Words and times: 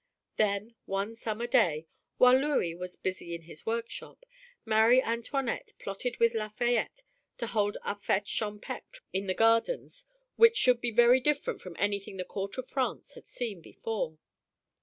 Then 0.37 0.73
one 0.85 1.13
summer 1.13 1.45
day, 1.45 1.85
while 2.17 2.35
Louis 2.35 2.73
was 2.73 2.95
busy 2.95 3.35
in 3.35 3.43
his 3.43 3.67
workshop, 3.67 4.25
Marie 4.65 4.99
Antoinette 4.99 5.73
plotted 5.77 6.17
with 6.17 6.33
Lafayette 6.33 7.03
to 7.37 7.45
hold 7.45 7.77
a 7.85 7.93
fête 7.93 8.25
champêtre 8.25 9.01
in 9.13 9.27
the 9.27 9.35
gardens 9.35 10.07
which 10.37 10.57
should 10.57 10.81
be 10.81 10.89
very 10.89 11.19
different 11.19 11.61
from 11.61 11.75
anything 11.77 12.17
the 12.17 12.25
court 12.25 12.57
of 12.57 12.65
France 12.67 13.13
had 13.13 13.27
seen 13.27 13.61
before. 13.61 14.17